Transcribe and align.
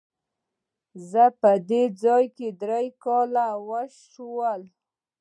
زما 1.09 1.25
په 1.41 1.51
دې 1.69 1.83
ځای 2.03 2.25
کي 2.35 2.47
درې 2.61 2.85
کاله 3.03 3.47
وشوه! 3.69 4.51